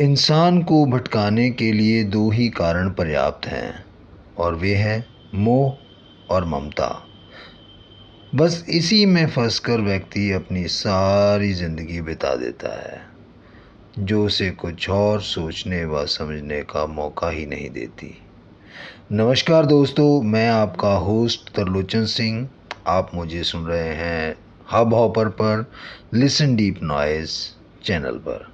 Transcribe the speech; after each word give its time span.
इंसान 0.00 0.62
को 0.62 0.84
भटकाने 0.86 1.50
के 1.50 1.72
लिए 1.72 2.04
दो 2.04 2.30
ही 2.30 2.48
कारण 2.48 2.88
पर्याप्त 2.90 3.46
हैं, 3.46 3.84
और 4.38 4.54
वे 4.54 4.74
हैं 4.74 5.04
मोह 5.34 6.32
और 6.34 6.44
ममता। 6.44 6.88
बस 8.34 8.64
इसी 8.68 9.04
में 9.06 9.26
फंसकर 9.26 9.80
व्यक्ति 9.80 10.30
अपनी 10.32 10.66
सारी 10.66 11.52
ज़िंदगी 11.52 12.00
बिता 12.00 12.34
देता 12.34 12.68
है, 12.82 13.00
जो 13.98 14.24
उसे 14.26 14.50
कुछ 14.50 14.88
और 14.90 15.20
सोचने 15.20 15.84
व 15.84 16.04
समझने 16.06 16.60
का 16.62 16.86
मौका 16.86 17.30
ही 17.30 17.44
नहीं 17.46 17.68
देती। 17.70 18.14
नमस्कार 19.12 19.66
दोस्तों, 19.66 20.22
मैं 20.22 20.48
आपका 20.48 20.94
होस्ट 20.94 21.54
तरलोचन 21.54 22.04
सिंह। 22.04 22.48
आप 22.86 23.10
मुझे 23.14 23.42
सुन 23.42 23.66
रहे 23.66 23.94
हैं 23.94 24.34
हब 24.72 24.94
हॉपर 24.94 25.28
पर 25.28 25.70
लिसन 26.14 26.56
डीप 26.56 26.82
नॉइस 26.82 27.36
चैनल 27.84 28.16
पर। 28.18 28.50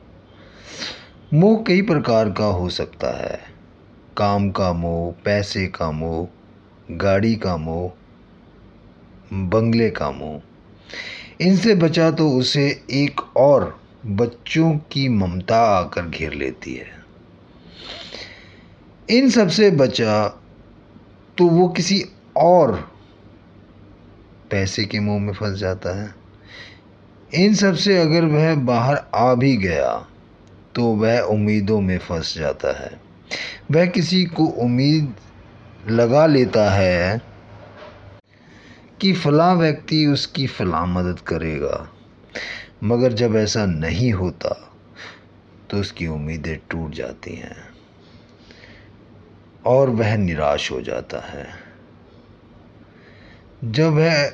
मोह 1.34 1.62
कई 1.62 1.82
प्रकार 1.82 2.30
का 2.30 2.44
हो 2.44 2.68
सकता 2.68 3.22
है। 3.22 3.40
काम 4.16 4.50
का 4.50 4.72
मोह, 4.72 5.22
पैसे 5.24 5.66
का 5.66 5.90
मोह, 5.90 6.28
गाड़ी 6.90 7.36
का 7.36 7.56
मोह, 7.56 7.92
बंगले 9.32 9.90
का 9.90 10.10
मोह। 10.10 10.40
इनसे 11.40 11.74
बचा 11.74 12.10
तो 12.10 12.30
उसे 12.30 12.84
एक 12.90 13.36
और 13.36 13.80
बच्चों 14.06 14.72
की 14.72 15.08
ममता 15.08 15.60
आकर 15.62 16.02
घेर 16.02 16.32
लेती 16.32 16.74
है। 16.74 17.04
इन 19.10 19.30
सबसे 19.30 19.70
बचा 19.70 20.28
तो 21.38 21.46
वो 21.46 21.68
किसी 21.68 22.04
और 22.36 22.92
पैसे 24.50 24.84
के 24.84 25.00
मुँह 25.00 25.20
में 25.20 25.32
फंस 25.32 25.58
जाता 25.58 26.02
है। 26.02 26.14
इन 27.34 27.54
सबसे 27.54 27.98
अगर 27.98 28.24
वह 28.24 28.54
बाहर 28.54 29.04
आ 29.14 29.34
भी 29.34 29.56
गया 29.56 30.08
तो 30.74 30.84
वह 30.84 31.20
उम्मीदों 31.20 31.80
में 31.80 31.98
फंस 31.98 32.34
जाता 32.38 32.78
है। 32.80 33.00
वह 33.70 33.86
किसी 33.86 34.24
को 34.24 34.44
उम्मीद 34.44 35.14
लगा 35.88 36.26
लेता 36.26 36.70
है 36.70 37.22
कि 39.00 39.12
फ़लाँ 39.12 39.54
व्यक्ति 39.54 40.06
उसकी 40.06 40.46
फ़लाँ 40.46 40.86
मदद 40.86 41.20
करेगा। 41.20 41.88
मगर 42.84 43.12
जब 43.12 43.36
ऐसा 43.36 43.66
नहीं 43.66 44.12
होता 44.12 44.54
तो 45.70 45.78
उसकी 45.78 46.06
उम्मीदें 46.06 46.56
टूट 46.70 46.90
जाती 46.90 47.34
हैं 47.34 47.56
और 49.66 49.90
वह 49.90 50.16
निराश 50.16 50.70
हो 50.70 50.80
जाता 50.80 51.20
है। 51.20 51.46
जब 53.64 53.92
वह 53.92 54.32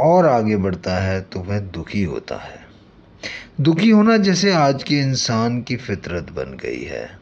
और 0.00 0.26
आगे 0.26 0.56
बढ़ता 0.56 0.96
है 0.98 1.20
तो 1.20 1.40
वह 1.40 1.58
दुखी 1.58 2.02
होता 2.04 2.36
है। 2.36 2.71
दुखी 3.60 3.90
होना 3.90 4.16
जैसे 4.16 4.52
आज 4.52 4.82
के 4.82 4.98
इंसान 4.98 5.62
की 5.62 5.76
फितरत 5.76 6.30
बन 6.30 6.56
गई 6.62 6.82
है। 6.82 7.18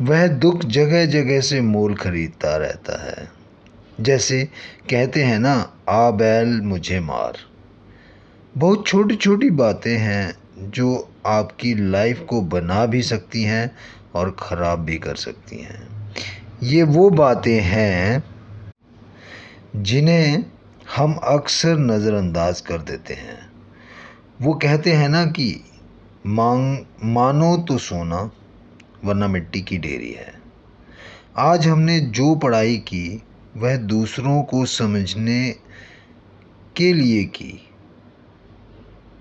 वह 0.00 0.26
दुख 0.26 0.64
जगह 0.64 1.06
जगह 1.06 1.40
से 1.40 1.60
मोल 1.60 1.94
खरीदता 1.94 2.56
रहता 2.56 3.04
है। 3.04 3.30
जैसे 4.00 4.44
कहते 4.90 5.22
हैं 5.22 5.38
ना, 5.38 5.72
आ 5.88 6.10
बैल 6.10 6.60
मुझे 6.60 7.00
मार। 7.00 7.32
बहुत 8.58 8.86
छोटी 8.86 9.16
छोटी 9.16 9.50
बातें 9.50 9.98
हैं 9.98 10.34
जो 10.70 11.12
आपकी 11.26 11.74
लाइफ 11.74 12.20
को 12.20 12.40
बना 12.40 12.86
भी 12.86 13.02
सकती 13.02 13.42
हैं 13.42 13.76
और 14.14 14.36
ख़राब 14.38 14.78
भी 14.78 14.98
कर 14.98 15.14
सकती 15.14 15.56
हैं। 15.56 15.88
ये 16.62 16.82
वो 16.82 17.10
बातें 17.10 17.60
हैं 17.60 18.24
जिन्हें 19.76 20.44
हम 20.96 21.14
अक्सर 21.14 21.78
नज़रअंदाज 21.78 22.60
कर 22.60 22.78
देते 22.78 23.14
हैं। 23.14 23.53
वो 24.42 24.54
कहते 24.54 24.92
हैं 24.92 25.08
ना 25.08 25.24
कि 25.24 25.64
मांग, 26.26 26.78
मानो 27.04 27.56
तो 27.56 27.78
सोना, 27.78 28.30
वरना 29.04 29.28
मिट्टी 29.28 29.60
की 29.60 29.78
ढेरी 29.78 30.12
है। 30.12 30.34
आज 31.36 31.66
हमने 31.66 32.00
जो 32.00 32.34
पढ़ाई 32.34 32.76
की, 32.76 33.22
वह 33.56 33.76
दूसरों 33.76 34.42
को 34.42 34.66
समझने 34.66 35.56
के 36.76 36.92
लिए 36.92 37.24
की। 37.24 37.68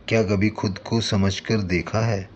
क्या 0.07 0.23
कभी 0.23 0.49
खुद 0.49 0.77
को 0.77 1.01
समझकर 1.01 1.57
देखा 1.57 1.99
है? 1.99 2.29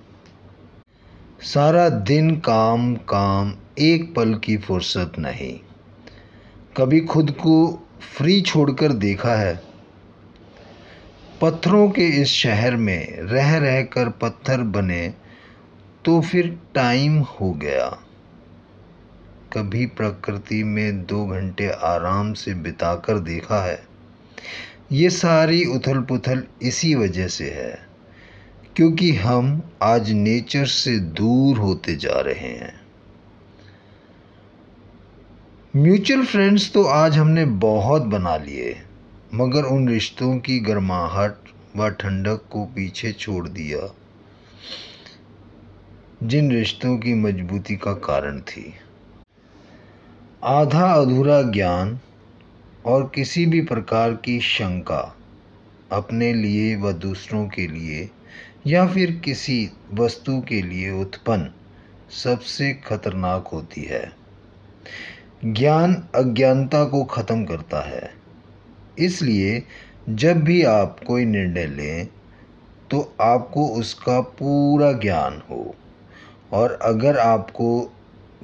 सारा 1.41 1.89
दिन 1.89 2.39
काम 2.39 2.95
काम, 2.95 3.53
एक 3.79 4.15
पल 4.15 4.35
की 4.35 4.57
फुर्सत 4.57 5.11
नहीं। 5.19 5.59
कभी 6.77 6.99
खुद 6.99 7.31
को 7.31 7.87
फ्री 8.17 8.41
छोड़कर 8.41 8.91
देखा 8.91 9.35
है? 9.35 9.66
पत्थरों 11.41 11.89
के 11.89 12.05
इस 12.21 12.27
शहर 12.27 12.75
में 12.75 13.21
रह 13.21 13.57
रह 13.57 13.81
कर 13.83 14.09
पत्थर 14.21 14.61
बने 14.67 15.07
तो 16.05 16.19
फिर 16.21 16.47
टाइम 16.75 17.17
हो 17.31 17.51
गया। 17.53 17.87
कभी 19.53 19.85
प्रकृति 19.97 20.63
में 20.63 21.05
दो 21.05 21.25
घंटे 21.25 21.67
आराम 21.69 22.31
से 22.33 22.53
बिताकर 22.53 23.19
देखा 23.19 23.63
है। 23.65 23.79
ये 24.91 25.09
सारी 25.09 25.63
उथल 25.65 26.01
पुथल 26.01 26.43
इसी 26.61 26.93
वजह 26.95 27.27
से 27.27 27.49
है, 27.51 27.77
क्योंकि 28.75 29.11
हम 29.15 29.61
आज 29.83 30.11
नेचर 30.11 30.65
से 30.65 30.97
दूर 30.99 31.57
होते 31.57 31.95
जा 31.95 32.19
रहे 32.21 32.49
हैं। 32.49 32.73
म्यूचुअल 35.73 36.25
फ्रेंड्स 36.25 36.71
तो 36.73 36.83
आज 36.83 37.17
हमने 37.17 37.45
बहुत 37.61 38.01
बना 38.07 38.35
लिए। 38.37 38.75
मगर 39.33 39.63
उन 39.63 39.87
रिश्तों 39.89 40.37
की 40.39 40.59
गर्माहट 40.59 41.35
व 41.75 41.89
ठंडक 41.89 42.41
को 42.51 42.65
पीछे 42.65 43.11
छोड़ 43.11 43.47
दिया, 43.47 43.79
जिन 46.23 46.51
रिश्तों 46.51 46.97
की 46.97 47.13
मजबूती 47.13 47.75
का 47.75 47.93
कारण 47.93 48.39
थी। 48.41 48.73
आधा 50.43 50.93
अधूरा 50.93 51.41
ज्ञान 51.41 51.99
और 52.85 53.11
किसी 53.15 53.45
भी 53.45 53.61
प्रकार 53.61 54.13
की 54.13 54.39
शंका 54.39 55.15
अपने 55.91 56.33
लिए 56.33 56.75
व 56.75 56.91
दूसरों 56.91 57.47
के 57.47 57.67
लिए 57.67 58.09
या 58.67 58.87
फिर 58.87 59.11
किसी 59.11 59.69
वस्तु 59.93 60.41
के 60.41 60.61
लिए 60.61 60.91
उत्पन्न 60.91 61.51
सबसे 62.23 62.73
खतरनाक 62.73 63.47
होती 63.47 63.81
है। 63.81 64.11
ज्ञान 65.45 66.03
अज्ञानता 66.15 66.85
को 66.85 67.03
ख़त्म 67.03 67.45
करता 67.45 67.81
है। 67.81 68.16
इसलिए 68.99 69.63
जब 70.09 70.43
भी 70.43 70.61
आप 70.63 70.99
कोई 71.07 71.25
निर्णय 71.25 71.65
लें 71.67 72.07
तो 72.91 72.99
आपको 73.21 73.67
उसका 73.69 74.19
पूरा 74.21 74.91
ज्ञान 74.91 75.41
हो। 75.49 75.75
और 76.53 76.79
अगर 76.81 77.17
आपको 77.17 77.69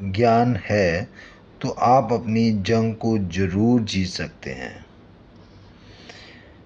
ज्ञान 0.01 0.55
है 0.65 1.07
तो 1.61 1.69
आप 1.69 2.13
अपनी 2.13 2.51
जंग 2.61 2.93
को 2.95 3.17
ज़रूर 3.17 3.81
जीत 3.81 4.07
सकते 4.07 4.51
हैं। 4.51 4.85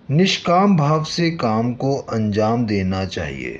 निष्काम 0.09 0.78
भाव 0.78 1.03
से 1.03 1.30
काम 1.31 1.74
को 1.74 1.96
अंजाम 1.96 2.66
देना 2.66 3.06
चाहिए। 3.06 3.59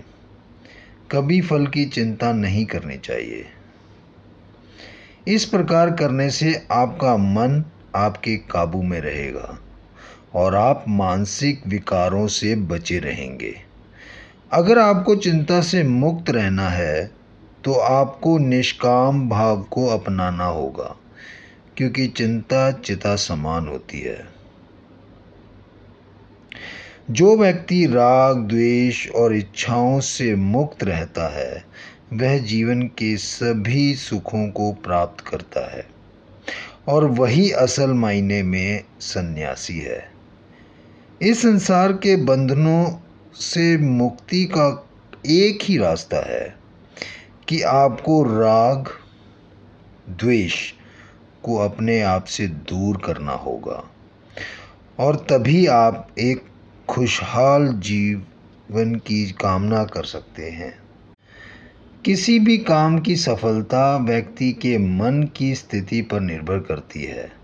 कभी 1.12 1.42
फल 1.42 1.68
की 1.68 1.86
चिंता 1.86 2.32
नहीं 2.32 2.66
करनी 2.66 2.98
चाहिए। 2.98 3.46
इस 5.28 5.46
प्रकार 5.46 5.92
करने 5.92 6.30
से 6.30 6.54
आपका 6.72 7.16
मन 7.18 7.64
आपके 7.96 8.36
काबू 8.52 8.82
में 8.82 9.00
रहेगा। 9.02 9.58
और 10.34 10.56
आप 10.56 10.86
मानसिक 10.88 11.68
विकारों 11.68 12.28
से 12.28 12.56
बचे 12.56 13.00
रहेंगे। 13.00 13.54
अगर 14.52 14.80
आपको 14.80 15.16
चिंता 15.16 15.62
से 15.62 15.84
मुक्त 15.84 16.30
रहना 16.30 16.70
है 16.70 17.12
तो 17.64 17.74
आपको 17.74 18.38
निष्काम 18.38 19.28
भाव 19.30 19.62
को 19.64 19.86
अपनाना 19.88 20.46
होगा, 20.46 20.96
क्योंकि 21.78 22.08
चिंता 22.08 22.72
चिता 22.72 23.16
समान 23.16 23.68
होती 23.68 24.00
है। 24.00 24.26
जो 27.12 27.36
व्यक्ति 27.38 27.86
राग, 27.86 28.38
द्वेष 28.38 29.10
और 29.12 29.36
इच्छाओं 29.36 30.00
से 30.00 30.34
मुक्त 30.36 30.84
रहता 30.84 31.28
है, 31.36 31.64
वह 32.14 32.38
जीवन 32.40 32.82
के 32.98 33.16
सभी 33.18 33.94
सुखों 33.96 34.48
को 34.50 34.72
प्राप्त 34.84 35.26
करता 35.28 35.66
है, 35.72 35.86
और 36.88 37.06
वही 37.12 37.50
असल 37.52 37.94
मायने 37.94 38.42
में 38.44 38.84
सन्यासी 39.02 39.80
है। 39.80 40.17
इस 41.22 41.42
संसार 41.42 41.92
के 41.92 42.16
बंधनों 42.16 42.92
से 43.36 43.78
मुक्ति 43.78 44.46
का 44.46 44.88
एक 45.26 45.60
ही 45.64 45.78
रास्ता 45.78 46.18
है 46.18 46.56
कि 47.48 47.62
आपको 47.62 48.24
राग, 48.24 48.88
द्वेष 50.10 50.72
को 51.44 51.58
अपने 51.58 52.02
आप 52.02 52.24
से 52.24 52.48
दूर 52.48 53.02
करना 53.06 53.32
होगा। 53.32 53.92
और 55.00 55.16
तभी 55.16 55.68
आप 55.68 56.08
एक 56.20 56.44
खुशहाल 56.90 57.68
जीवन 57.68 58.96
की 58.96 59.32
कामना 59.32 59.84
कर 59.84 60.04
सकते 60.04 60.50
हैं। 60.50 60.80
किसी 62.06 62.40
भी 62.40 62.58
काम 62.58 63.00
की 63.00 63.16
सफलता 63.16 63.98
व्यक्ति 63.98 64.52
के 64.52 64.78
मन 64.78 65.30
की 65.36 65.56
स्थिति 65.56 66.02
पर 66.02 66.20
निर्भर 66.20 66.60
करती 66.60 67.04
है। 67.04 67.37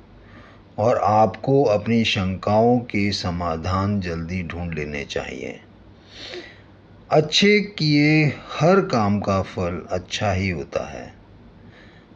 और 0.79 0.97
आपको 0.97 1.63
अपनी 1.63 2.03
शंकाओं 2.03 2.79
के 2.79 3.11
समाधान 3.11 3.99
जल्दी 4.01 4.43
ढूंढ 4.43 4.73
लेने 4.73 5.05
चाहिए। 5.05 5.59
अच्छे 7.11 7.59
किए 7.59 8.25
हर 8.59 8.81
काम 8.81 9.19
का 9.19 9.41
फल 9.41 9.85
अच्छा 9.89 10.31
ही 10.31 10.49
होता 10.49 10.85
है। 10.89 11.13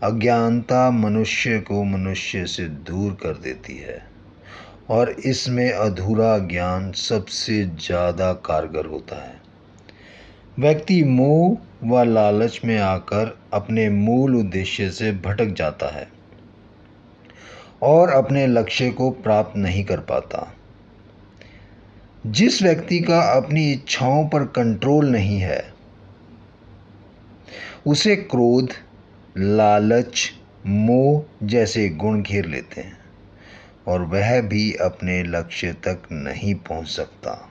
अज्ञानता 0.04 0.92
मनुष्य 0.92 1.60
को 1.60 1.84
मनुष्य 1.84 2.46
से 2.46 2.68
दूर 2.68 3.14
कर 3.14 3.34
देती 3.34 3.78
है। 3.78 4.08
और 4.90 5.10
इसमें 5.10 5.72
अधूरा 5.72 6.38
ज्ञान 6.38 6.92
सबसे 6.92 7.64
ज़्यादा 7.64 8.34
कारगर 8.34 8.86
होता 8.86 9.28
है। 9.28 9.42
व्यक्ति 10.60 11.04
मोह 11.04 11.58
व 11.84 12.04
लालच 12.04 12.62
में 12.66 12.78
आकर 12.78 13.40
अपने 13.54 13.90
मूल 13.90 14.36
उद्देश्य 14.36 14.90
से 14.90 15.12
भटक 15.12 15.46
जाता 15.46 15.96
है। 15.96 16.17
और 17.82 18.10
अपने 18.10 18.48
लक्ष्य 18.48 18.90
को 18.90 19.10
प्राप्त 19.10 19.58
नहीं 19.58 19.84
कर 19.84 20.00
पाता। 20.00 20.54
जिस 22.28 22.62
व्यक्ति 22.64 23.00
का 23.00 23.22
अपनी 23.22 23.72
इच्छाओं 23.72 24.28
पर 24.28 24.44
कंट्रोल 24.44 25.10
नहीं 25.10 25.40
है, 25.40 25.74
उसे 27.88 28.16
क्रोध, 28.16 28.70
लालच, 29.38 30.32
मोह 30.66 31.48
जैसे 31.48 31.90
गुण 31.90 32.22
घेर 32.22 32.46
लेते 32.46 32.82
हैं 32.82 32.98
और 33.88 34.02
वह 34.02 34.42
भी 34.42 34.74
अपने 34.74 35.24
लक्ष्य 35.24 35.74
तक 35.74 36.02
नहीं 36.12 36.56
पहुँच 36.56 36.88
सकता। 36.88 37.50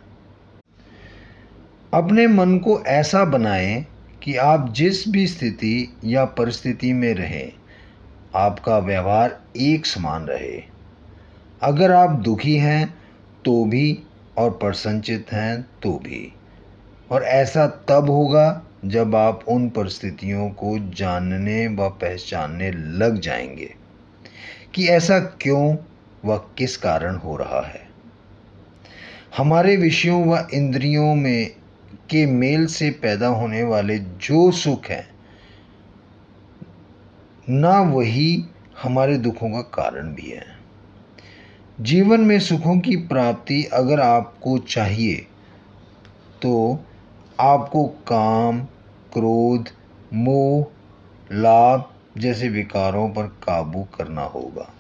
अपने 1.95 2.27
मन 2.27 2.59
को 2.59 2.81
ऐसा 2.81 3.25
बनाएँ 3.25 3.87
कि 4.23 4.37
आप 4.37 4.73
जिस 4.73 5.09
भी 5.09 5.27
स्थिति 5.27 5.97
या 6.05 6.25
परिस्थिति 6.25 6.93
में 6.93 7.15
रहें 7.15 7.53
आपका 8.37 8.79
व्यवहार 8.79 9.41
एक 9.57 9.87
समान 9.87 10.27
रहे। 10.27 10.63
अगर 11.63 11.93
आप 11.93 12.11
दुखी 12.11 12.57
हैं 12.57 12.95
तो 13.45 13.65
भी, 13.65 14.03
और 14.39 14.51
प्रसन्नचित 14.51 15.27
हैं 15.33 15.63
तो 15.83 15.93
भी। 15.93 16.33
और 17.11 17.23
ऐसा 17.23 17.67
तब 17.67 18.11
होगा, 18.11 18.63
जब 18.85 19.17
आप 19.17 19.45
उन 19.49 19.69
परिस्थितियों 19.69 20.51
को 20.51 20.79
जानने 20.79 21.69
व 21.69 21.89
पहचानने 21.89 22.71
लग 22.71 23.21
जाएँगे 23.21 23.75
कि 24.75 24.89
ऐसा 24.89 25.19
क्यों 25.19 25.77
व 26.25 26.37
किस 26.37 26.77
कारण 26.77 27.17
हो 27.17 27.37
रहा 27.37 27.67
है। 27.67 27.89
हमारे 29.37 29.77
विषयों 29.77 30.25
व 30.25 30.49
इंद्रियों 30.55 31.15
में 31.15 31.51
के 32.11 32.27
मेल 32.27 32.67
से 32.67 32.91
पैदा 32.91 33.27
होने 33.27 33.63
वाले 33.63 33.99
जो 33.99 34.51
सुख 34.51 34.87
हैं 34.87 35.16
ना 37.51 37.81
वही 37.81 38.45
हमारे 38.83 39.19
दुखों 39.19 39.51
का 39.51 39.61
कारण 39.61 40.15
भी 40.15 40.31
है। 40.31 40.47
जीवन 41.81 42.21
में 42.21 42.41
सुखों 42.41 42.79
की 42.79 42.97
प्राप्ति 42.97 43.65
अगर 43.65 44.01
आपको 44.01 44.59
चाहिए 44.59 45.27
तो 46.43 46.85
आपको 47.41 47.85
काम, 47.87 48.61
क्रोध, 49.13 49.69
मोह, 50.15 50.67
लाभ 51.33 51.91
जैसे 52.19 52.49
विकारों 52.49 53.09
पर 53.09 53.23
काबू 53.23 53.87
करना 53.95 54.23
होगा। 54.23 54.75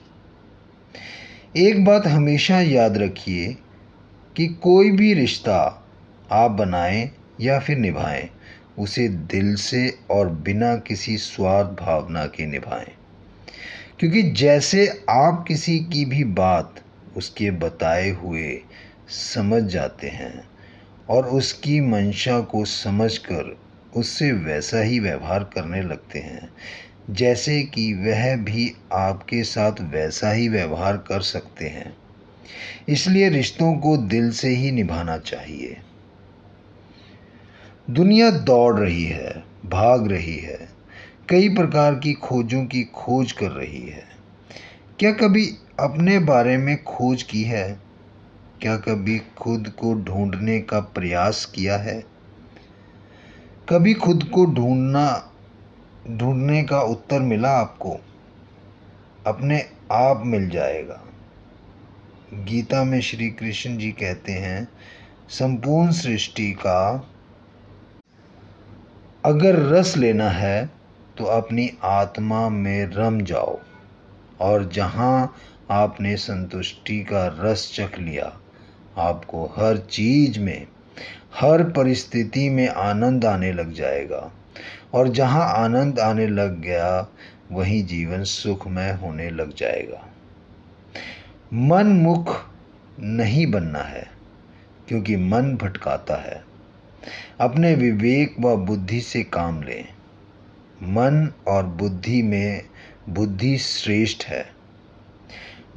एक 1.56 1.84
बात 1.84 2.06
हमेशा 2.06 2.60
याद 2.60 2.98
रखिए 2.98 3.56
कि 4.36 4.46
कोई 4.46 4.90
भी 4.90 5.14
रिश्ता 5.14 5.84
आप 6.32 6.50
बनाएँ 6.50 7.10
या 7.40 7.58
फिर 7.58 7.78
निभाएँ 7.78 8.30
उसे 8.78 9.08
दिल 9.08 9.54
से 9.54 9.98
और 10.10 10.28
बिना 10.28 10.76
किसी 10.76 11.16
स्वार्थ 11.16 11.66
भावना 11.66 12.26
के 12.26 12.46
निभाएँ। 12.46 12.92
क्योंकि 14.00 14.22
जैसे 14.22 15.04
आप 15.10 15.44
किसी 15.48 15.78
की 15.78 16.04
भी 16.04 16.24
बात 16.24 16.74
उसके 17.16 17.50
बताए 17.50 18.10
हुए 18.10 18.60
समझ 19.08 19.62
जाते 19.62 20.08
हैं 20.08 20.48
और 21.08 21.26
उसकी 21.26 21.80
मंशा 21.80 22.40
को 22.40 22.64
समझकर 22.64 23.56
उससे 23.96 24.32
वैसा 24.32 24.80
ही 24.80 25.00
व्यवहार 25.00 25.44
करने 25.44 25.82
लगते 25.82 26.18
हैं, 26.18 26.48
जैसे 27.10 27.62
कि 27.62 27.94
वह 27.94 28.36
भी 28.36 28.74
आपके 28.92 29.42
साथ 29.44 29.72
वैसा 29.80 30.32
ही 30.32 30.48
व्यवहार 30.48 30.96
कर 30.96 31.20
सकते 31.20 31.68
हैं। 31.68 31.96
इसलिए 32.88 33.28
रिश्तों 33.28 33.74
को 33.74 33.96
दिल 33.96 34.30
से 34.30 34.48
ही 34.48 34.70
निभाना 34.70 35.18
चाहिए। 35.18 35.76
दुनिया 37.90 38.30
दौड़ 38.30 38.80
रही 38.80 39.04
है, 39.04 39.44
भाग 39.66 40.06
रही 40.12 40.36
है, 40.36 40.68
कई 41.28 41.48
प्रकार 41.48 41.94
की 41.94 42.12
खोजों 42.12 42.66
की 42.66 42.84
खोज 42.84 43.32
कर 43.32 43.50
रही 43.50 43.88
है। 43.88 44.04
क्या 44.98 45.12
कभी 45.12 45.46
अपने 45.80 46.18
बारे 46.18 46.56
में 46.56 46.84
खोज 46.84 47.22
की 47.22 47.42
है? 47.42 47.80
क्या 48.60 48.76
कभी 48.76 49.18
खुद 49.18 49.72
को 49.78 49.94
ढूँढने 49.94 50.60
का 50.60 50.80
प्रयास 50.80 51.44
किया 51.44 51.76
है? 51.76 52.04
कभी 53.68 53.94
खुद 53.94 54.24
को 54.24 54.46
ढूंढना, 54.46 55.32
ढूँढने 56.10 56.62
का 56.62 56.80
उत्तर 56.80 57.20
मिला 57.20 57.50
आपको? 57.50 57.96
अपने 59.26 59.66
आप 59.92 60.22
मिल 60.26 60.48
जाएगा। 60.50 61.02
गीता 62.34 62.84
में 62.84 63.00
श्री 63.00 63.30
कृष्ण 63.30 63.78
जी 63.78 63.92
कहते 63.92 64.32
हैं, 64.32 64.68
संपूर्ण 65.28 65.90
सृष्टि 65.90 66.52
का 66.52 67.12
अगर 69.26 69.56
रस 69.58 69.96
लेना 69.96 70.28
है 70.30 70.70
तो 71.18 71.24
अपनी 71.24 71.70
आत्मा 71.82 72.48
में 72.48 72.86
रम 72.86 73.20
जाओ। 73.20 73.58
और 74.40 74.68
जहाँ 74.68 75.34
आपने 75.70 76.16
संतुष्टि 76.16 77.00
का 77.02 77.26
रस 77.40 77.72
चख 77.74 77.98
लिया, 77.98 78.38
आपको 78.96 79.46
हर 79.46 79.76
चीज़ 79.76 80.40
में, 80.40 80.66
हर 81.34 81.62
परिस्थिति 81.62 82.50
में 82.50 82.68
आनंद 82.68 83.24
आने 83.24 83.52
लग 83.52 83.72
जाएगा। 83.72 84.30
और 84.94 85.08
जहाँ 85.08 85.54
आनंद 85.54 85.98
आने 85.98 86.26
लग 86.26 86.60
गया, 86.60 87.08
वहीं 87.52 87.84
जीवन 87.86 88.24
सुखमय 88.24 88.90
होने 89.02 89.30
लग 89.30 89.56
जाएगा। 89.56 90.08
मन 91.52 91.86
मुख 91.86 92.44
नहीं 93.00 93.46
बनना 93.46 93.78
है, 93.78 94.06
क्योंकि 94.88 95.16
मन 95.16 95.56
भटकाता 95.56 96.16
है। 96.16 96.55
अपने 97.40 97.74
विवेक 97.74 98.36
व 98.40 98.56
बुद्धि 98.56 99.00
से 99.00 99.22
काम 99.22 99.62
लें। 99.62 99.88
मन 100.82 101.32
और 101.48 101.66
बुद्धि 101.66 102.22
में 102.22 102.62
बुद्धि 103.08 103.58
श्रेष्ठ 103.58 104.24
है। 104.24 104.46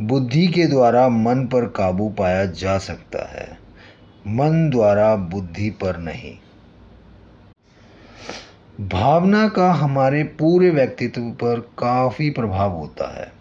बुद्धि 0.02 0.48
के 0.48 0.66
द्वारा 0.66 1.10
मन 1.10 1.48
पर 1.48 1.66
काबू 1.66 2.10
पाया 2.10 2.46
जा 2.46 2.78
सकता 2.78 3.31
है। 3.31 3.58
मन 4.28 4.69
द्वारा 4.69 5.16
बुद्धि 5.16 5.69
पर 5.69 5.98
नहीं। 5.98 6.38
भावना 8.88 9.48
का 9.48 9.71
हमारे 9.71 10.24
पूरे 10.24 10.69
व्यक्तित्व 10.69 11.21
पर 11.21 11.59
काफ़ी 11.59 12.30
प्रभाव 12.30 12.71
होता 12.71 13.19
है। 13.19 13.31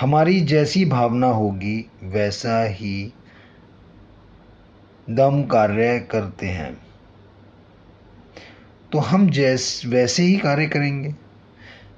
हमारी 0.00 0.40
जैसी 0.40 0.84
भावना 0.84 1.26
होगी, 1.26 1.90
वैसा 2.02 2.64
ही 2.64 3.12
दम 5.10 5.42
कार्य 5.42 5.98
करते 6.10 6.46
हैं। 6.46 6.78
तो 8.92 8.98
हम 8.98 9.30
जैस, 9.30 9.82
वैसे 9.86 10.22
ही 10.22 10.36
कार्य 10.36 10.66
करेंगे, 10.66 11.14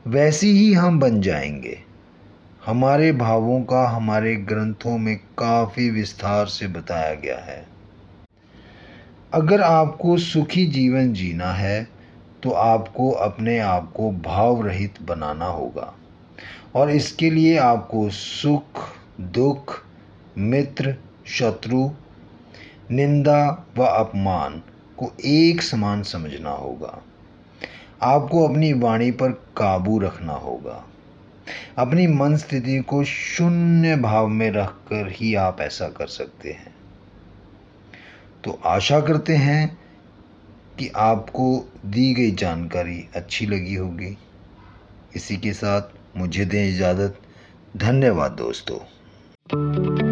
वैसे 0.06 0.46
ही 0.46 0.72
हम 0.72 1.00
बन 1.00 1.20
जाएँगे। 1.20 1.78
हमारे 2.66 3.12
भावों 3.12 3.60
का 3.62 3.88
हमारे 3.88 4.36
ग्रंथों 4.36 4.98
में 4.98 5.16
काफ़ी 5.16 5.90
विस्तार 5.90 6.46
से 6.46 6.66
बताया 6.66 7.14
गया 7.14 7.38
है। 7.38 7.66
अगर 9.32 9.62
आपको 9.62 10.16
सुखी 10.18 10.66
जीवन 10.66 11.12
जीना 11.12 11.52
है 11.52 11.88
तो 12.42 12.50
आपको 12.50 13.10
अपने 13.10 13.58
आप 13.58 13.92
को 13.96 14.10
भाव 14.10 14.66
रहित 14.66 15.02
बनाना 15.02 15.46
होगा। 15.46 15.94
और 16.74 16.90
इसके 16.90 17.30
लिए 17.30 17.58
आपको 17.58 18.08
सुख, 18.10 18.82
दुख, 19.20 19.82
मित्र, 20.38 20.96
शत्रु 21.26 21.90
निंदा 22.90 23.66
व 23.76 23.84
अपमान 23.84 24.62
को 24.98 25.12
एक 25.24 25.62
समान 25.62 26.02
समझना 26.02 26.50
होगा। 26.50 27.02
आपको 28.02 28.48
अपनी 28.48 28.72
वाणी 28.72 29.10
पर 29.10 29.30
काबू 29.30 29.98
रखना 29.98 30.32
होगा। 30.32 30.84
अपनी 31.78 32.06
मन 32.06 32.36
स्थिति 32.36 32.80
को 32.80 33.04
शून्य 33.04 33.96
भाव 33.96 34.28
में 34.28 34.50
रखकर 34.50 35.08
ही 35.10 35.34
आप 35.34 35.60
ऐसा 35.60 35.88
कर 35.88 36.06
सकते 36.06 36.50
हैं। 36.50 36.74
तो 38.44 38.60
आशा 38.64 39.00
करते 39.00 39.36
हैं 39.36 39.78
कि 40.78 40.88
आपको 40.88 41.72
दी 41.86 42.14
गई 42.14 42.30
जानकारी 42.30 43.08
अच्छी 43.16 43.46
लगी 43.46 43.74
होगी। 43.74 44.18
इसी 45.16 45.36
के 45.36 45.52
साथ 45.52 45.82
मुझे 46.16 46.44
दें 46.44 46.68
इजाज़त। 46.68 47.18
धन्यवाद 47.76 48.32
दोस्तों। 48.32 50.07